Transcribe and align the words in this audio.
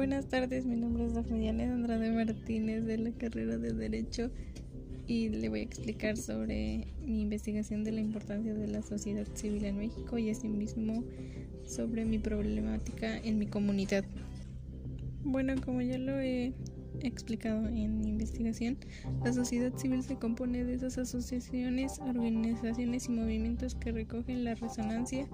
Buenas 0.00 0.30
tardes, 0.30 0.64
mi 0.64 0.76
nombre 0.76 1.04
es 1.04 1.12
Dafne 1.12 1.50
Andrade 1.50 2.10
Martínez 2.10 2.86
de 2.86 2.96
la 2.96 3.10
carrera 3.10 3.58
de 3.58 3.74
Derecho 3.74 4.30
y 5.06 5.28
le 5.28 5.50
voy 5.50 5.60
a 5.60 5.62
explicar 5.64 6.16
sobre 6.16 6.86
mi 7.04 7.20
investigación 7.20 7.84
de 7.84 7.92
la 7.92 8.00
importancia 8.00 8.54
de 8.54 8.66
la 8.66 8.80
sociedad 8.80 9.26
civil 9.34 9.62
en 9.66 9.76
México 9.76 10.16
y 10.16 10.30
asimismo 10.30 11.04
sobre 11.66 12.06
mi 12.06 12.18
problemática 12.18 13.18
en 13.18 13.38
mi 13.38 13.44
comunidad. 13.44 14.02
Bueno, 15.22 15.52
como 15.62 15.82
ya 15.82 15.98
lo 15.98 16.18
he 16.18 16.54
explicado 17.02 17.66
en 17.68 17.98
mi 17.98 18.08
investigación, 18.08 18.78
la 19.24 19.32
sociedad 19.32 19.76
civil 19.76 20.02
se 20.02 20.16
compone 20.16 20.64
de 20.64 20.74
esas 20.74 20.98
asociaciones, 20.98 21.98
organizaciones 22.00 23.08
y 23.08 23.12
movimientos 23.12 23.74
que 23.74 23.92
recogen 23.92 24.44
la 24.44 24.54
resonancia 24.54 25.26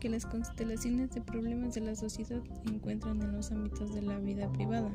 que 0.00 0.08
las 0.08 0.26
constelaciones 0.26 1.10
de 1.12 1.20
problemas 1.20 1.74
de 1.74 1.82
la 1.82 1.94
sociedad 1.94 2.42
encuentran 2.66 3.22
en 3.22 3.32
los 3.32 3.50
ámbitos 3.52 3.94
de 3.94 4.02
la 4.02 4.18
vida 4.18 4.52
privada. 4.52 4.90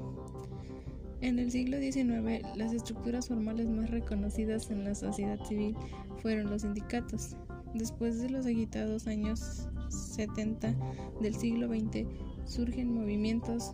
En 1.21 1.39
el 1.39 1.49
siglo 1.51 1.77
XIX, 1.79 2.45
las 2.55 2.73
estructuras 2.73 3.27
formales 3.27 3.67
más 3.67 3.89
reconocidas 3.89 4.69
en 4.69 4.83
la 4.83 4.93
sociedad 4.93 5.43
civil 5.45 5.75
fueron 6.21 6.49
los 6.49 6.61
sindicatos. 6.61 7.35
Después 7.73 8.21
de 8.21 8.29
los 8.29 8.45
agitados 8.45 9.07
años 9.07 9.67
70 9.89 10.75
del 11.21 11.33
siglo 11.33 11.67
XX, 11.67 12.05
surgen 12.45 12.93
movimientos 12.93 13.73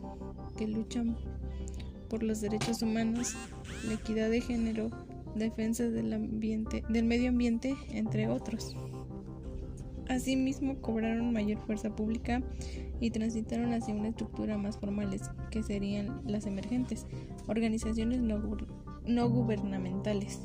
que 0.57 0.67
luchan 0.67 1.17
por 2.13 2.21
los 2.21 2.41
derechos 2.41 2.83
humanos, 2.83 3.35
la 3.87 3.95
equidad 3.95 4.29
de 4.29 4.39
género, 4.39 4.91
defensa 5.33 5.89
del, 5.89 6.13
ambiente, 6.13 6.83
del 6.87 7.05
medio 7.05 7.29
ambiente, 7.29 7.75
entre 7.89 8.27
otros. 8.27 8.75
Asimismo, 10.07 10.79
cobraron 10.79 11.33
mayor 11.33 11.57
fuerza 11.65 11.95
pública 11.95 12.43
y 12.99 13.09
transitaron 13.09 13.73
hacia 13.73 13.95
una 13.95 14.09
estructura 14.09 14.59
más 14.59 14.77
formales, 14.77 15.23
que 15.49 15.63
serían 15.63 16.21
las 16.27 16.45
emergentes, 16.45 17.07
organizaciones 17.47 18.21
no, 18.21 19.27
gubernamentales. 19.27 20.41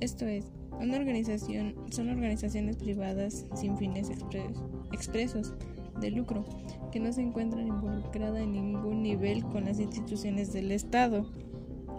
Esto 0.00 0.26
es, 0.26 0.52
una 0.78 0.98
organización 0.98 1.76
son 1.88 2.10
organizaciones 2.10 2.76
privadas 2.76 3.46
sin 3.54 3.78
fines 3.78 4.10
expresos 4.92 5.54
de 6.00 6.10
lucro, 6.10 6.44
que 6.90 7.00
no 7.00 7.12
se 7.12 7.22
encuentran 7.22 7.66
involucradas 7.66 8.42
en 8.42 8.52
ningún 8.52 9.02
nivel 9.02 9.44
con 9.44 9.64
las 9.64 9.78
instituciones 9.80 10.52
del 10.52 10.72
Estado. 10.72 11.26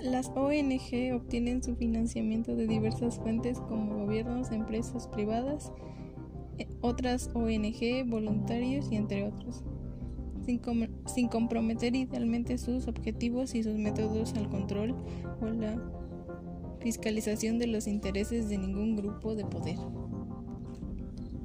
Las 0.02 0.30
ONG 0.36 1.14
obtienen 1.16 1.64
su 1.64 1.76
financiamiento 1.76 2.56
de 2.56 2.68
diversas 2.68 3.18
fuentes 3.18 3.60
como 3.60 3.96
gobiernos, 4.06 4.52
empresas 4.52 5.08
privadas, 5.08 5.72
eh, 6.58 6.68
otras 6.82 7.30
ONG, 7.34 8.06
voluntarios 8.08 8.92
y 8.92 8.96
entre 8.96 9.28
otros, 9.28 9.64
sin 10.46 11.28
comprometer 11.28 11.96
idealmente 11.96 12.58
sus 12.58 12.88
objetivos 12.88 13.56
y 13.56 13.64
sus 13.64 13.76
métodos 13.76 14.34
al 14.36 14.50
control 14.50 14.96
o 15.42 15.46
la 15.48 15.82
fiscalización 16.80 17.58
de 17.58 17.68
los 17.68 17.88
intereses 17.88 18.48
de 18.48 18.60
ningún 18.60 18.96
grupo 18.96 19.34
de 19.34 19.44
poder. 19.46 19.78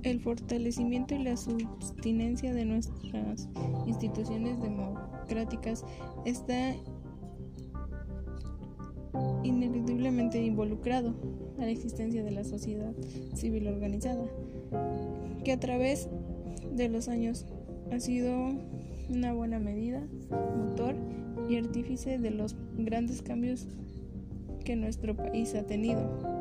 El 0.02 0.20
fortalecimiento 0.20 1.14
y 1.14 1.22
la 1.22 1.36
sustinencia 1.36 2.54
de 2.54 2.64
nuestras 2.64 3.48
instituciones 3.86 4.60
democráticas 4.60 5.84
está 6.24 6.74
ineludiblemente 9.44 10.42
involucrado 10.42 11.14
a 11.58 11.62
la 11.62 11.70
existencia 11.70 12.24
de 12.24 12.30
la 12.30 12.44
sociedad 12.44 12.94
civil 13.34 13.68
organizada, 13.68 14.24
que 15.44 15.52
a 15.52 15.60
través 15.60 16.08
de 16.72 16.88
los 16.88 17.08
años 17.08 17.46
ha 17.92 18.00
sido 18.00 18.32
una 19.10 19.34
buena 19.34 19.58
medida, 19.58 20.02
motor 20.56 20.94
y 21.48 21.56
artífice 21.56 22.18
de 22.18 22.30
los 22.30 22.56
grandes 22.78 23.22
cambios 23.22 23.66
que 24.64 24.76
nuestro 24.76 25.16
país 25.16 25.54
ha 25.54 25.66
tenido. 25.66 26.39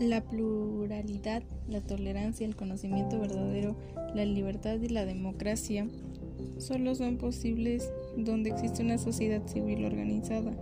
La 0.00 0.22
pluralidad, 0.22 1.42
la 1.68 1.80
tolerancia, 1.80 2.46
el 2.46 2.56
conocimiento 2.56 3.20
verdadero, 3.20 3.76
la 4.14 4.24
libertad 4.24 4.80
y 4.80 4.88
la 4.88 5.04
democracia 5.04 5.86
solo 6.58 6.94
son 6.94 7.16
posibles 7.16 7.92
donde 8.16 8.50
existe 8.50 8.82
una 8.82 8.98
sociedad 8.98 9.46
civil 9.46 9.84
organizada. 9.84 10.52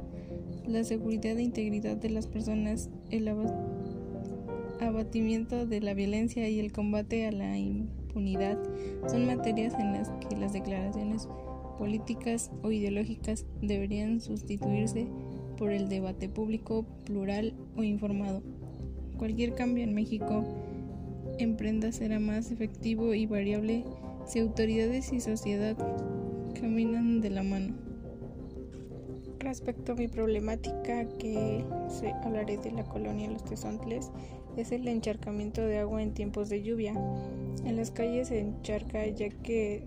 La 0.66 0.84
seguridad 0.84 1.38
e 1.38 1.42
integridad 1.42 1.96
de 1.96 2.10
las 2.10 2.26
personas, 2.26 2.90
el 3.10 3.30
abatimiento 4.80 5.66
de 5.66 5.80
la 5.80 5.94
violencia 5.94 6.48
y 6.48 6.60
el 6.60 6.72
combate 6.72 7.26
a 7.26 7.32
la 7.32 7.56
impunidad 7.56 8.58
son 9.08 9.26
materias 9.26 9.74
en 9.78 9.94
las 9.94 10.10
que 10.10 10.36
las 10.36 10.52
declaraciones 10.52 11.26
políticas 11.78 12.50
o 12.62 12.70
ideológicas 12.70 13.46
deberían 13.60 14.20
sustituirse 14.20 15.08
por 15.56 15.72
el 15.72 15.88
debate 15.88 16.28
público, 16.28 16.84
plural 17.04 17.54
o 17.76 17.82
informado. 17.82 18.42
Cualquier 19.22 19.54
cambio 19.54 19.84
en 19.84 19.94
México 19.94 20.42
emprenda 21.38 21.92
será 21.92 22.18
más 22.18 22.50
efectivo 22.50 23.14
y 23.14 23.26
variable 23.26 23.84
si 24.26 24.40
autoridades 24.40 25.12
y 25.12 25.20
sociedad 25.20 25.76
caminan 26.60 27.20
de 27.20 27.30
la 27.30 27.44
mano. 27.44 27.72
Respecto 29.38 29.92
a 29.92 29.94
mi 29.94 30.08
problemática 30.08 31.06
que 31.18 31.64
se, 31.88 32.10
hablaré 32.24 32.56
de 32.56 32.72
la 32.72 32.82
colonia 32.82 33.30
Los 33.30 33.44
Tezontles 33.44 34.10
es 34.56 34.72
el 34.72 34.88
encharcamiento 34.88 35.60
de 35.60 35.78
agua 35.78 36.02
en 36.02 36.14
tiempos 36.14 36.48
de 36.48 36.64
lluvia. 36.64 36.92
En 37.64 37.76
las 37.76 37.92
calles 37.92 38.26
se 38.26 38.40
encharca 38.40 39.06
ya 39.06 39.28
que 39.28 39.86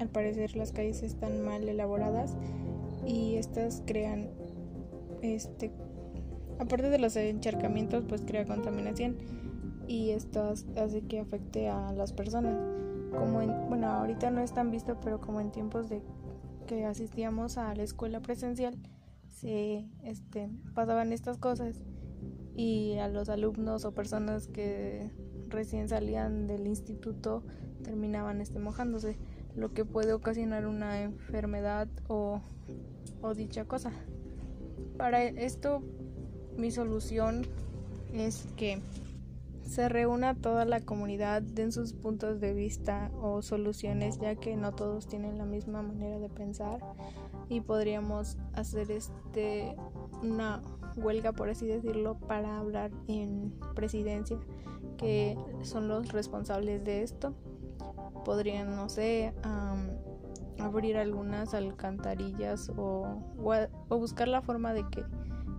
al 0.00 0.08
parecer 0.08 0.56
las 0.56 0.72
calles 0.72 1.04
están 1.04 1.40
mal 1.40 1.68
elaboradas 1.68 2.36
y 3.06 3.36
estas 3.36 3.84
crean 3.86 4.26
este 5.22 5.70
Aparte 6.58 6.90
de 6.90 6.98
los 6.98 7.16
encharcamientos, 7.16 8.04
pues 8.08 8.22
crea 8.22 8.44
contaminación 8.44 9.16
y 9.86 10.10
esto 10.10 10.54
hace 10.76 11.02
que 11.02 11.20
afecte 11.20 11.68
a 11.68 11.92
las 11.92 12.12
personas. 12.12 12.56
Como 13.16 13.40
en, 13.40 13.68
bueno, 13.68 13.88
ahorita 13.88 14.30
no 14.30 14.40
es 14.40 14.52
tan 14.52 14.70
visto, 14.70 14.98
pero 15.00 15.20
como 15.20 15.40
en 15.40 15.52
tiempos 15.52 15.88
de 15.88 16.02
que 16.66 16.84
asistíamos 16.84 17.58
a 17.58 17.74
la 17.74 17.82
escuela 17.82 18.20
presencial, 18.20 18.76
se 19.28 19.86
este, 20.02 20.50
pasaban 20.74 21.12
estas 21.12 21.38
cosas 21.38 21.84
y 22.54 22.96
a 22.98 23.08
los 23.08 23.28
alumnos 23.28 23.84
o 23.84 23.92
personas 23.92 24.48
que 24.48 25.10
recién 25.48 25.88
salían 25.88 26.46
del 26.46 26.66
instituto 26.66 27.44
terminaban 27.82 28.40
este, 28.40 28.58
mojándose, 28.58 29.18
lo 29.54 29.72
que 29.72 29.84
puede 29.84 30.12
ocasionar 30.12 30.66
una 30.66 31.02
enfermedad 31.02 31.88
o, 32.08 32.40
o 33.20 33.34
dicha 33.34 33.64
cosa. 33.66 33.92
Para 34.96 35.22
esto 35.22 35.82
mi 36.56 36.70
solución 36.70 37.46
es 38.12 38.46
que 38.56 38.80
se 39.62 39.88
reúna 39.88 40.34
toda 40.34 40.64
la 40.64 40.80
comunidad, 40.80 41.42
den 41.42 41.72
sus 41.72 41.92
puntos 41.92 42.40
de 42.40 42.54
vista 42.54 43.10
o 43.20 43.42
soluciones, 43.42 44.18
ya 44.20 44.36
que 44.36 44.56
no 44.56 44.72
todos 44.72 45.06
tienen 45.06 45.38
la 45.38 45.44
misma 45.44 45.82
manera 45.82 46.18
de 46.18 46.28
pensar 46.28 46.80
y 47.48 47.60
podríamos 47.60 48.36
hacer 48.54 48.90
este 48.90 49.76
una 50.22 50.62
huelga, 50.96 51.32
por 51.32 51.50
así 51.50 51.66
decirlo, 51.66 52.14
para 52.14 52.58
hablar 52.58 52.90
en 53.06 53.52
presidencia, 53.74 54.38
que 54.96 55.36
son 55.62 55.88
los 55.88 56.12
responsables 56.12 56.82
de 56.84 57.02
esto. 57.02 57.34
Podrían, 58.24 58.74
no 58.74 58.88
sé, 58.88 59.34
abrir 60.58 60.96
algunas 60.96 61.54
alcantarillas 61.54 62.70
o, 62.76 63.20
o 63.88 63.98
buscar 63.98 64.28
la 64.28 64.40
forma 64.40 64.72
de 64.72 64.84
que 64.90 65.04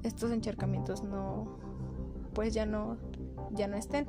estos 0.07 0.31
encharcamientos 0.31 1.03
no 1.03 1.57
pues 2.33 2.53
ya 2.53 2.65
no 2.65 2.97
ya 3.51 3.67
no 3.67 3.77
estén. 3.77 4.07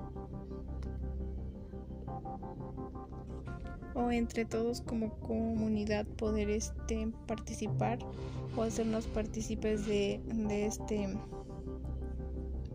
O 3.94 4.10
entre 4.10 4.44
todos 4.44 4.80
como 4.80 5.10
comunidad 5.20 6.06
poder 6.06 6.50
este 6.50 7.10
participar 7.26 7.98
o 8.56 8.62
hacernos 8.62 9.06
partícipes 9.06 9.86
de, 9.86 10.20
de 10.26 10.66
este 10.66 11.18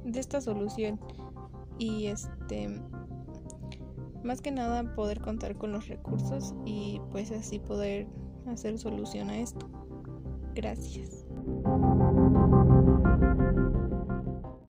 de 0.04 0.20
esta 0.20 0.42
solución. 0.42 1.00
Y 1.78 2.08
este 2.08 2.82
más 4.24 4.42
que 4.42 4.52
nada 4.52 4.96
poder 4.96 5.22
contar 5.22 5.58
con 5.58 5.72
los 5.72 5.88
recursos 5.88 6.56
y 6.66 7.02
pues 7.12 7.32
así 7.32 7.60
poder 7.60 8.08
hacer 8.48 8.78
solución 8.78 9.30
a 9.30 9.38
esto. 9.38 9.70
Gracias 10.56 11.26